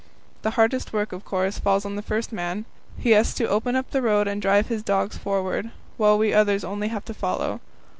[0.41, 2.65] The hardest work, of course, falls on the first man.
[2.97, 6.63] He has to open up the road and drive his dogs forward, while we others
[6.63, 7.61] have only to follow.